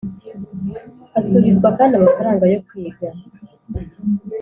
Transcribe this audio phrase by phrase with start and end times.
[1.19, 3.07] asubizwa kandi amafaranga yo kwiga